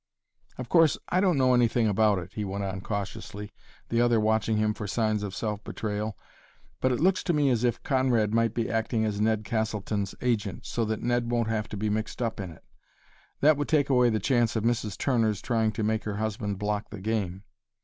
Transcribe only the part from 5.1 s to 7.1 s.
of self betrayal, "but it